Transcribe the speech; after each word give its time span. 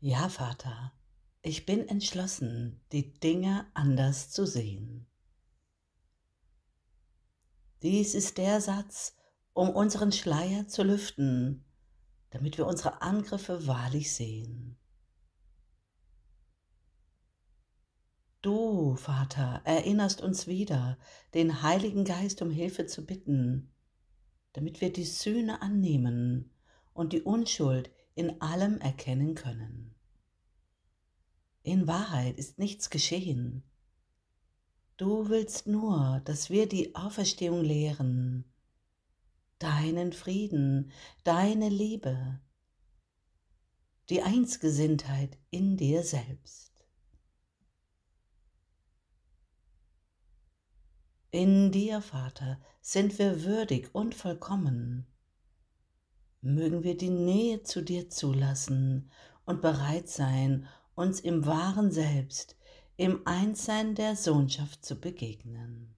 Ja, 0.00 0.28
Vater, 0.28 0.92
ich 1.42 1.66
bin 1.66 1.88
entschlossen, 1.88 2.80
die 2.92 3.18
Dinge 3.18 3.66
anders 3.74 4.30
zu 4.30 4.46
sehen. 4.46 5.08
Dies 7.82 8.14
ist 8.14 8.38
der 8.38 8.60
Satz, 8.60 9.16
um 9.54 9.70
unseren 9.70 10.12
Schleier 10.12 10.68
zu 10.68 10.84
lüften, 10.84 11.64
damit 12.30 12.58
wir 12.58 12.68
unsere 12.68 13.02
Angriffe 13.02 13.66
wahrlich 13.66 14.14
sehen. 14.14 14.78
Du, 18.40 18.94
Vater, 18.94 19.62
erinnerst 19.64 20.20
uns 20.20 20.46
wieder, 20.46 20.96
den 21.34 21.62
Heiligen 21.62 22.04
Geist 22.04 22.40
um 22.40 22.50
Hilfe 22.50 22.86
zu 22.86 23.04
bitten, 23.04 23.74
damit 24.52 24.80
wir 24.80 24.92
die 24.92 25.04
Sühne 25.04 25.60
annehmen 25.60 26.54
und 26.92 27.12
die 27.12 27.22
Unschuld 27.22 27.90
in 28.18 28.42
allem 28.42 28.80
erkennen 28.80 29.36
können. 29.36 29.94
In 31.62 31.86
Wahrheit 31.86 32.36
ist 32.36 32.58
nichts 32.58 32.90
geschehen. 32.90 33.62
Du 34.96 35.28
willst 35.28 35.68
nur, 35.68 36.20
dass 36.24 36.50
wir 36.50 36.68
die 36.68 36.96
Auferstehung 36.96 37.62
lehren, 37.62 38.44
deinen 39.60 40.12
Frieden, 40.12 40.90
deine 41.22 41.68
Liebe, 41.68 42.40
die 44.08 44.22
Einsgesinntheit 44.22 45.38
in 45.50 45.76
dir 45.76 46.02
selbst. 46.02 46.84
In 51.30 51.70
dir, 51.70 52.02
Vater, 52.02 52.60
sind 52.80 53.16
wir 53.20 53.44
würdig 53.44 53.94
und 53.94 54.16
vollkommen 54.16 55.06
mögen 56.40 56.84
wir 56.84 56.96
die 56.96 57.10
Nähe 57.10 57.62
zu 57.62 57.82
dir 57.82 58.10
zulassen 58.10 59.10
und 59.44 59.62
bereit 59.62 60.08
sein, 60.08 60.68
uns 60.94 61.20
im 61.20 61.46
wahren 61.46 61.90
Selbst, 61.90 62.56
im 62.96 63.26
Einssein 63.26 63.94
der 63.94 64.16
Sohnschaft 64.16 64.84
zu 64.84 65.00
begegnen. 65.00 65.94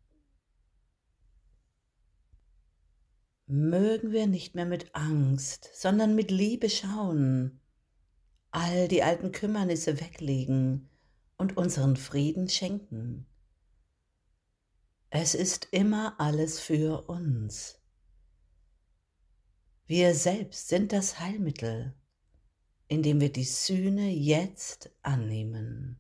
Mögen 3.47 4.13
wir 4.13 4.27
nicht 4.27 4.55
mehr 4.55 4.67
mit 4.67 4.95
Angst, 4.95 5.71
sondern 5.75 6.15
mit 6.15 6.31
Liebe 6.31 6.71
schauen, 6.71 7.61
all 8.51 8.87
die 8.87 9.03
alten 9.03 9.33
Kümmernisse 9.33 10.01
weglegen 10.01 10.89
und 11.37 11.57
unseren 11.57 11.97
Frieden 11.97 12.49
schenken. 12.49 13.27
Es 15.09 15.35
ist 15.35 15.69
immer 15.73 16.15
alles 16.21 16.61
für 16.61 17.09
uns. 17.09 17.80
Wir 19.91 20.15
selbst 20.15 20.69
sind 20.69 20.93
das 20.93 21.19
Heilmittel, 21.19 21.97
indem 22.87 23.21
wir 23.21 23.33
die 23.33 23.43
Sühne 23.43 24.09
jetzt 24.09 24.89
annehmen. 25.03 25.99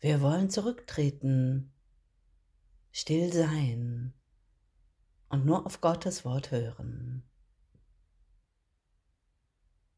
Wir 0.00 0.22
wollen 0.22 0.48
zurücktreten, 0.48 1.74
still 2.90 3.34
sein 3.34 4.14
und 5.28 5.44
nur 5.44 5.66
auf 5.66 5.82
Gottes 5.82 6.24
Wort 6.24 6.52
hören. 6.52 7.28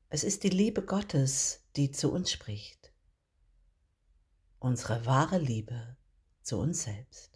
Es 0.08 0.24
ist 0.24 0.42
die 0.42 0.50
Liebe 0.50 0.84
Gottes, 0.84 1.68
die 1.76 1.92
zu 1.92 2.10
uns 2.10 2.32
spricht, 2.32 2.92
unsere 4.58 5.06
wahre 5.06 5.38
Liebe 5.38 5.96
zu 6.42 6.58
uns 6.58 6.82
selbst. 6.82 7.33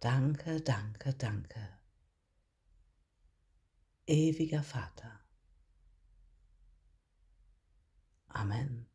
Danke, 0.00 0.60
danke, 0.62 1.12
danke. 1.14 1.60
Ewiger 4.06 4.62
Vater. 4.62 5.20
Amen. 8.28 8.89